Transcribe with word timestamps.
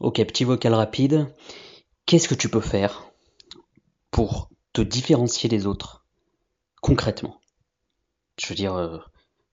Ok, 0.00 0.14
petit 0.24 0.44
vocal 0.44 0.72
rapide. 0.72 1.26
Qu'est-ce 2.06 2.26
que 2.26 2.34
tu 2.34 2.48
peux 2.48 2.62
faire 2.62 3.12
pour 4.10 4.48
te 4.72 4.80
différencier 4.80 5.50
des 5.50 5.66
autres 5.66 6.06
concrètement? 6.80 7.38
Je 8.38 8.48
veux 8.48 8.54
dire, 8.54 8.74
euh, 8.76 8.96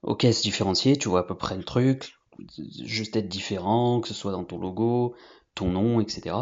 ok, 0.04 0.22
se 0.22 0.42
différencier, 0.42 0.96
tu 0.96 1.10
vois 1.10 1.20
à 1.20 1.24
peu 1.24 1.36
près 1.36 1.58
le 1.58 1.66
truc, 1.66 2.14
juste 2.82 3.18
être 3.18 3.28
différent, 3.28 4.00
que 4.00 4.08
ce 4.08 4.14
soit 4.14 4.32
dans 4.32 4.46
ton 4.46 4.58
logo, 4.58 5.16
ton 5.54 5.70
nom, 5.70 6.00
etc. 6.00 6.38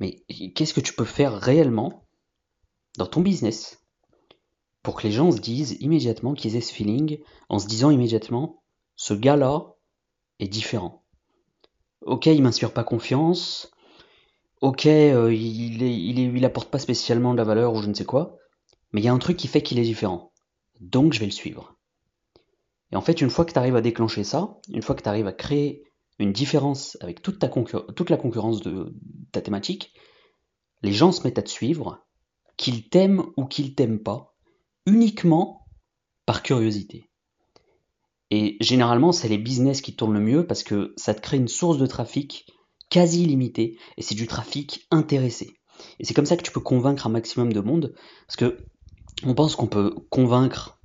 Mais 0.00 0.24
qu'est-ce 0.54 0.72
que 0.72 0.80
tu 0.80 0.94
peux 0.94 1.04
faire 1.04 1.38
réellement 1.38 2.08
dans 2.96 3.06
ton 3.06 3.20
business 3.20 3.86
pour 4.82 4.96
que 4.96 5.06
les 5.06 5.12
gens 5.12 5.30
se 5.30 5.40
disent 5.40 5.76
immédiatement 5.80 6.32
qu'ils 6.32 6.56
aient 6.56 6.62
ce 6.62 6.72
feeling 6.72 7.18
en 7.50 7.58
se 7.58 7.66
disant 7.66 7.90
immédiatement 7.90 8.62
ce 8.94 9.12
gars-là 9.12 9.74
est 10.38 10.48
différent? 10.48 11.05
Ok, 12.06 12.26
il 12.26 12.40
m'inspire 12.40 12.72
pas 12.72 12.84
confiance. 12.84 13.72
Ok, 14.60 14.86
euh, 14.86 15.34
il, 15.34 15.82
est, 15.82 15.92
il, 15.92 16.44
apporte 16.44 16.70
pas 16.70 16.78
spécialement 16.78 17.32
de 17.32 17.38
la 17.38 17.44
valeur 17.44 17.74
ou 17.74 17.82
je 17.82 17.88
ne 17.88 17.94
sais 17.94 18.04
quoi. 18.04 18.36
Mais 18.92 19.00
il 19.00 19.04
y 19.04 19.08
a 19.08 19.12
un 19.12 19.18
truc 19.18 19.36
qui 19.36 19.48
fait 19.48 19.60
qu'il 19.60 19.80
est 19.80 19.82
différent. 19.82 20.32
Donc 20.80 21.12
je 21.12 21.18
vais 21.18 21.26
le 21.26 21.32
suivre. 21.32 21.76
Et 22.92 22.96
en 22.96 23.00
fait, 23.00 23.20
une 23.20 23.28
fois 23.28 23.44
que 23.44 23.52
tu 23.52 23.58
arrives 23.58 23.74
à 23.74 23.80
déclencher 23.80 24.22
ça, 24.22 24.56
une 24.72 24.82
fois 24.82 24.94
que 24.94 25.02
tu 25.02 25.08
arrives 25.08 25.26
à 25.26 25.32
créer 25.32 25.82
une 26.20 26.32
différence 26.32 26.96
avec 27.00 27.22
toute, 27.22 27.44
toute 27.96 28.10
la 28.10 28.16
concurrence 28.16 28.62
de 28.62 28.94
ta 29.32 29.40
thématique, 29.40 29.92
les 30.82 30.92
gens 30.92 31.10
se 31.10 31.24
mettent 31.24 31.38
à 31.38 31.42
te 31.42 31.50
suivre, 31.50 32.06
qu'ils 32.56 32.88
t'aiment 32.88 33.24
ou 33.36 33.46
qu'ils 33.46 33.74
t'aiment 33.74 34.02
pas, 34.02 34.36
uniquement 34.86 35.66
par 36.24 36.44
curiosité. 36.44 37.10
Et 38.38 38.58
généralement, 38.60 39.12
c'est 39.12 39.28
les 39.28 39.38
business 39.38 39.80
qui 39.80 39.96
tournent 39.96 40.12
le 40.12 40.20
mieux 40.20 40.46
parce 40.46 40.62
que 40.62 40.92
ça 40.98 41.14
te 41.14 41.22
crée 41.22 41.38
une 41.38 41.48
source 41.48 41.78
de 41.78 41.86
trafic 41.86 42.44
quasi 42.90 43.22
illimitée 43.22 43.78
et 43.96 44.02
c'est 44.02 44.14
du 44.14 44.26
trafic 44.26 44.86
intéressé. 44.90 45.54
Et 46.00 46.04
c'est 46.04 46.12
comme 46.12 46.26
ça 46.26 46.36
que 46.36 46.42
tu 46.42 46.52
peux 46.52 46.60
convaincre 46.60 47.06
un 47.06 47.10
maximum 47.10 47.50
de 47.50 47.60
monde 47.60 47.94
parce 48.26 48.36
que 48.36 48.58
on 49.24 49.34
pense 49.34 49.56
qu'on 49.56 49.68
peut 49.68 49.94
convaincre 50.10 50.78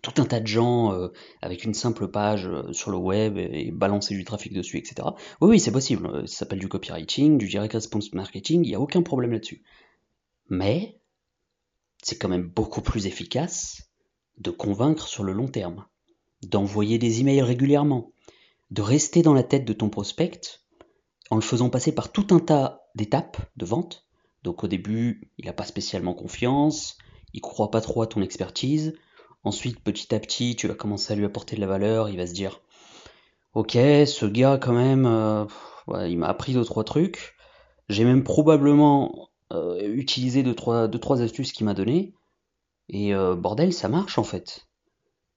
tout 0.00 0.14
un 0.16 0.24
tas 0.24 0.40
de 0.40 0.46
gens 0.46 0.94
euh, 0.94 1.08
avec 1.42 1.64
une 1.64 1.74
simple 1.74 2.08
page 2.08 2.46
euh, 2.46 2.72
sur 2.72 2.90
le 2.90 2.96
web 2.96 3.36
et, 3.36 3.70
balancer 3.70 4.14
du 4.14 4.24
trafic 4.24 4.54
dessus, 4.54 4.78
etc. 4.78 5.08
Oui, 5.42 5.50
oui, 5.50 5.60
c'est 5.60 5.72
possible. 5.72 6.06
Euh, 6.06 6.26
ça 6.26 6.38
s'appelle 6.38 6.58
du 6.58 6.68
copywriting, 6.68 7.36
du 7.36 7.48
direct 7.48 7.74
response 7.74 8.14
marketing, 8.14 8.64
il 8.64 8.68
n'y 8.68 8.74
a 8.74 8.80
aucun 8.80 9.02
problème 9.02 9.32
là-dessus. 9.32 9.62
Mais 10.48 10.98
c'est 12.02 12.16
quand 12.16 12.30
même 12.30 12.48
beaucoup 12.48 12.80
plus 12.80 13.06
efficace 13.06 13.90
de 14.38 14.50
convaincre 14.50 15.06
sur 15.06 15.22
le 15.22 15.34
long 15.34 15.48
terme, 15.48 15.84
d'envoyer 16.42 16.98
des 16.98 17.20
emails 17.20 17.42
régulièrement, 17.42 18.12
de 18.70 18.82
rester 18.82 19.22
dans 19.22 19.34
la 19.34 19.42
tête 19.42 19.64
de 19.64 19.72
ton 19.72 19.88
prospect 19.88 20.40
en 21.30 21.36
le 21.36 21.42
faisant 21.42 21.70
passer 21.70 21.94
par 21.94 22.12
tout 22.12 22.26
un 22.30 22.40
tas 22.40 22.86
d'étapes 22.94 23.38
de 23.56 23.64
vente. 23.64 24.06
Donc 24.42 24.64
au 24.64 24.68
début, 24.68 25.30
il 25.38 25.46
n'a 25.46 25.52
pas 25.52 25.64
spécialement 25.64 26.14
confiance, 26.14 26.98
il 27.32 27.40
croit 27.40 27.70
pas 27.70 27.80
trop 27.80 28.02
à 28.02 28.06
ton 28.06 28.22
expertise, 28.22 28.94
Ensuite, 29.44 29.80
petit 29.80 30.14
à 30.14 30.20
petit, 30.20 30.54
tu 30.54 30.68
vas 30.68 30.74
commencer 30.74 31.12
à 31.12 31.16
lui 31.16 31.24
apporter 31.24 31.56
de 31.56 31.60
la 31.60 31.66
valeur, 31.66 32.08
il 32.08 32.16
va 32.16 32.26
se 32.26 32.32
dire 32.32 32.60
Ok, 33.54 33.72
ce 33.72 34.26
gars, 34.26 34.56
quand 34.56 34.72
même, 34.72 35.04
euh, 35.06 35.44
il 36.08 36.18
m'a 36.18 36.28
appris 36.28 36.54
deux, 36.54 36.64
trois 36.64 36.84
trucs. 36.84 37.34
J'ai 37.88 38.04
même 38.04 38.22
probablement 38.22 39.30
euh, 39.52 39.80
utilisé 39.92 40.42
deux 40.42 40.54
trois, 40.54 40.86
deux, 40.86 41.00
trois 41.00 41.22
astuces 41.22 41.52
qu'il 41.52 41.66
m'a 41.66 41.74
donné. 41.74 42.14
Et 42.88 43.14
euh, 43.14 43.34
bordel, 43.34 43.72
ça 43.72 43.88
marche 43.88 44.16
en 44.16 44.24
fait. 44.24 44.68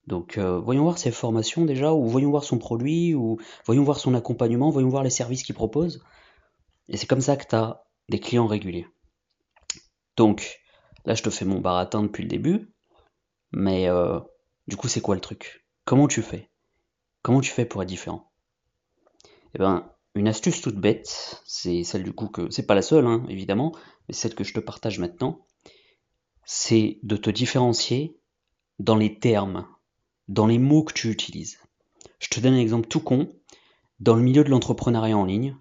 Donc 0.08 0.38
voyons 0.38 0.84
voir 0.84 0.98
ses 0.98 1.12
formations 1.12 1.66
déjà, 1.66 1.94
ou 1.94 2.08
voyons 2.08 2.30
voir 2.30 2.44
son 2.44 2.58
produit, 2.58 3.16
ou 3.16 3.40
voyons 3.66 3.84
voir 3.84 4.00
son 4.00 4.14
accompagnement, 4.14 4.70
voyons 4.70 4.90
voir 4.90 5.04
les 5.04 5.10
services 5.10 5.44
qu'il 5.44 5.56
propose. 5.56 6.04
Et 6.90 6.98
c'est 6.98 7.08
comme 7.08 7.22
ça 7.22 7.38
que 7.38 7.48
tu 7.48 7.56
as 7.56 7.84
des 8.10 8.20
clients 8.20 8.48
réguliers. 8.48 8.88
Donc, 10.16 10.62
là 11.06 11.16
je 11.16 11.24
te 11.24 11.30
fais 11.30 11.46
mon 11.46 11.60
baratin 11.60 12.04
depuis 12.04 12.24
le 12.24 12.30
début. 12.30 12.72
Mais 13.52 13.88
euh, 13.88 14.20
du 14.68 14.76
coup, 14.76 14.88
c'est 14.88 15.02
quoi 15.02 15.16
le 15.16 15.22
truc? 15.22 15.66
Comment 15.86 16.08
tu 16.08 16.22
fais? 16.22 16.50
Comment 17.22 17.42
tu 17.42 17.52
fais 17.52 17.66
pour 17.66 17.82
être 17.82 17.90
différent? 17.90 18.32
Eh 19.54 19.60
ben, 19.60 19.90
une 20.14 20.28
astuce 20.28 20.62
toute 20.62 20.76
bête, 20.76 21.42
c'est 21.46 21.84
celle 21.84 22.04
du 22.04 22.14
coup 22.14 22.28
que 22.28 22.50
c'est 22.50 22.66
pas 22.66 22.76
la 22.76 22.82
seule, 22.82 23.06
hein, 23.06 23.26
évidemment, 23.30 23.74
mais 24.08 24.14
celle 24.14 24.36
que 24.36 24.44
je 24.44 24.54
te 24.54 24.60
partage 24.60 25.00
maintenant, 25.00 25.46
c'est 26.44 27.00
de 27.04 27.18
te 27.18 27.30
différencier 27.30 28.20
dans 28.80 28.96
les 28.96 29.20
termes, 29.20 29.66
dans 30.28 30.48
les 30.48 30.60
mots 30.60 30.84
que 30.84 30.94
tu 30.94 31.10
utilises. 31.10 31.60
Je 32.20 32.30
te 32.30 32.40
donne 32.40 32.54
un 32.54 32.60
exemple 32.60 32.88
tout 32.88 33.02
con. 33.02 33.34
Dans 34.00 34.16
le 34.16 34.22
milieu 34.22 34.44
de 34.44 34.50
l'entrepreneuriat 34.50 35.18
en 35.18 35.26
ligne, 35.26 35.56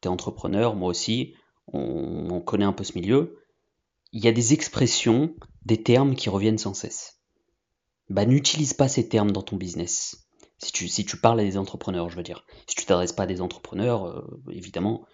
tu 0.00 0.08
es 0.08 0.10
entrepreneur, 0.10 0.74
moi 0.76 0.88
aussi, 0.88 1.34
on 1.72 2.40
connaît 2.40 2.64
un 2.64 2.72
peu 2.72 2.84
ce 2.84 2.98
milieu, 2.98 3.38
il 4.12 4.22
y 4.24 4.28
a 4.28 4.32
des 4.32 4.52
expressions, 4.52 5.34
des 5.64 5.82
termes 5.82 6.14
qui 6.14 6.28
reviennent 6.28 6.58
sans 6.58 6.74
cesse 6.74 7.22
bah, 8.12 8.26
n'utilise 8.26 8.74
pas 8.74 8.88
ces 8.88 9.08
termes 9.08 9.32
dans 9.32 9.42
ton 9.42 9.56
business. 9.56 10.28
Si 10.58 10.70
tu, 10.70 10.86
si 10.86 11.04
tu 11.04 11.16
parles 11.16 11.40
à 11.40 11.44
des 11.44 11.56
entrepreneurs, 11.56 12.08
je 12.10 12.16
veux 12.16 12.22
dire. 12.22 12.44
Si 12.66 12.76
tu 12.76 12.84
t'adresses 12.84 13.12
pas 13.12 13.24
à 13.24 13.26
des 13.26 13.40
entrepreneurs, 13.40 14.06
euh, 14.06 14.40
évidemment, 14.50 15.06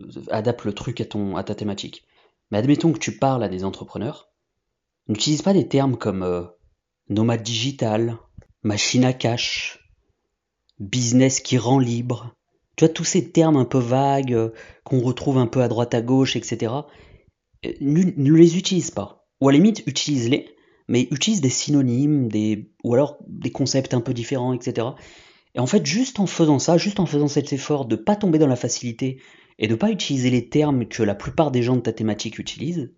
euh, 0.00 0.22
adapte 0.30 0.64
le 0.64 0.72
truc 0.72 1.00
à, 1.00 1.04
ton, 1.04 1.36
à 1.36 1.44
ta 1.44 1.54
thématique. 1.54 2.04
Mais 2.50 2.58
admettons 2.58 2.92
que 2.92 2.98
tu 2.98 3.18
parles 3.18 3.42
à 3.42 3.48
des 3.48 3.64
entrepreneurs, 3.64 4.30
n'utilise 5.08 5.42
pas 5.42 5.52
des 5.52 5.68
termes 5.68 5.98
comme 5.98 6.22
euh, 6.22 6.44
nomade 7.08 7.42
digital, 7.42 8.18
machine 8.64 9.04
à 9.04 9.12
cash, 9.12 9.78
business 10.80 11.40
qui 11.40 11.58
rend 11.58 11.78
libre. 11.78 12.34
Tu 12.76 12.84
vois, 12.84 12.92
tous 12.92 13.04
ces 13.04 13.30
termes 13.30 13.56
un 13.56 13.64
peu 13.64 13.78
vagues, 13.78 14.52
qu'on 14.82 15.00
retrouve 15.00 15.38
un 15.38 15.46
peu 15.46 15.62
à 15.62 15.68
droite 15.68 15.94
à 15.94 16.02
gauche, 16.02 16.34
etc. 16.34 16.72
Ne 17.80 18.32
les 18.32 18.58
utilise 18.58 18.90
pas. 18.90 19.28
Ou 19.40 19.48
à 19.48 19.52
la 19.52 19.58
limite, 19.58 19.84
utilise-les, 19.86 20.48
mais 20.88 21.06
utilise 21.10 21.40
des 21.40 21.50
synonymes, 21.50 22.28
des, 22.28 22.72
ou 22.82 22.94
alors 22.94 23.18
des 23.28 23.50
concepts 23.50 23.94
un 23.94 24.00
peu 24.00 24.12
différents, 24.12 24.52
etc. 24.52 24.88
Et 25.54 25.60
en 25.60 25.66
fait, 25.66 25.86
juste 25.86 26.18
en 26.18 26.26
faisant 26.26 26.58
ça, 26.58 26.78
juste 26.78 26.98
en 26.98 27.06
faisant 27.06 27.28
cet 27.28 27.52
effort 27.52 27.86
de 27.86 27.96
pas 27.96 28.16
tomber 28.16 28.38
dans 28.38 28.48
la 28.48 28.56
facilité 28.56 29.20
et 29.58 29.68
de 29.68 29.74
pas 29.76 29.90
utiliser 29.90 30.30
les 30.30 30.48
termes 30.48 30.86
que 30.86 31.02
la 31.02 31.14
plupart 31.14 31.52
des 31.52 31.62
gens 31.62 31.76
de 31.76 31.80
ta 31.80 31.92
thématique 31.92 32.38
utilisent, 32.38 32.92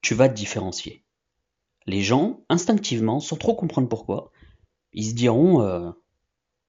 tu 0.00 0.14
vas 0.14 0.28
te 0.28 0.34
différencier. 0.34 1.04
Les 1.86 2.00
gens, 2.00 2.44
instinctivement, 2.48 3.20
sans 3.20 3.36
trop 3.36 3.54
comprendre 3.54 3.88
pourquoi, 3.88 4.32
ils 4.94 5.10
se 5.10 5.14
diront 5.14 5.62
euh, 5.62 5.90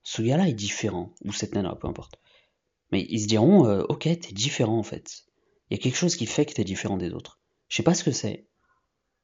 ce 0.03 0.21
gars-là 0.21 0.47
est 0.47 0.53
différent, 0.53 1.13
ou 1.23 1.31
cette 1.31 1.55
nana, 1.55 1.75
peu 1.75 1.87
importe. 1.87 2.19
Mais 2.91 3.05
ils 3.09 3.21
se 3.21 3.27
diront 3.27 3.65
euh, 3.65 3.83
ok, 3.89 4.03
t'es 4.03 4.33
différent 4.33 4.77
en 4.77 4.83
fait. 4.83 5.25
Il 5.69 5.77
y 5.77 5.79
a 5.79 5.83
quelque 5.83 5.97
chose 5.97 6.15
qui 6.15 6.25
fait 6.25 6.45
que 6.45 6.53
t'es 6.53 6.63
différent 6.63 6.97
des 6.97 7.11
autres. 7.11 7.39
Je 7.67 7.77
sais 7.77 7.83
pas 7.83 7.95
ce 7.95 8.03
que 8.03 8.11
c'est, 8.11 8.47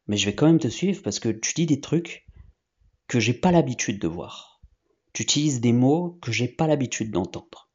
mais 0.07 0.17
je 0.17 0.25
vais 0.25 0.35
quand 0.35 0.47
même 0.47 0.59
te 0.59 0.67
suivre 0.67 1.01
parce 1.03 1.19
que 1.19 1.29
tu 1.29 1.53
dis 1.53 1.65
des 1.65 1.79
trucs 1.79 2.25
que 3.07 3.19
j'ai 3.19 3.33
pas 3.33 3.51
l'habitude 3.51 3.99
de 3.99 4.07
voir. 4.07 4.61
Tu 5.13 5.23
utilises 5.23 5.61
des 5.61 5.73
mots 5.73 6.17
que 6.21 6.31
j'ai 6.31 6.47
pas 6.47 6.67
l'habitude 6.67 7.11
d'entendre. 7.11 7.69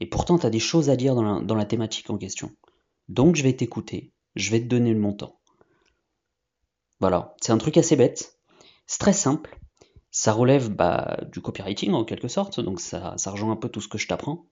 Et 0.00 0.06
pourtant, 0.06 0.38
tu 0.38 0.46
as 0.46 0.50
des 0.50 0.58
choses 0.58 0.90
à 0.90 0.96
dire 0.96 1.14
dans 1.14 1.22
la, 1.22 1.40
dans 1.40 1.54
la 1.54 1.64
thématique 1.64 2.10
en 2.10 2.18
question. 2.18 2.50
Donc, 3.08 3.36
je 3.36 3.42
vais 3.42 3.52
t'écouter, 3.52 4.12
je 4.34 4.50
vais 4.50 4.60
te 4.60 4.66
donner 4.66 4.92
le 4.92 4.98
montant. 4.98 5.40
Voilà, 7.00 7.34
c'est 7.40 7.52
un 7.52 7.58
truc 7.58 7.76
assez 7.76 7.96
bête, 7.96 8.38
c'est 8.86 8.98
très 8.98 9.12
simple, 9.12 9.58
ça 10.20 10.34
relève 10.34 10.68
bah, 10.68 11.16
du 11.32 11.40
copywriting 11.40 11.94
en 11.94 12.04
quelque 12.04 12.28
sorte, 12.28 12.60
donc 12.60 12.78
ça, 12.78 13.14
ça 13.16 13.30
rejoint 13.30 13.52
un 13.52 13.56
peu 13.56 13.70
tout 13.70 13.80
ce 13.80 13.88
que 13.88 13.96
je 13.96 14.06
t'apprends, 14.06 14.44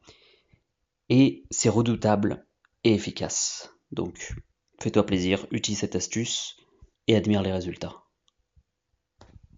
et 1.11 1.45
c'est 1.51 1.69
redoutable 1.69 2.47
et 2.85 2.95
efficace. 2.95 3.75
Donc, 3.91 4.33
fais-toi 4.81 5.05
plaisir, 5.05 5.47
utilise 5.51 5.81
cette 5.81 5.95
astuce, 5.95 6.57
et 7.07 7.17
admire 7.17 7.43
les 7.43 7.53
résultats. 7.53 8.08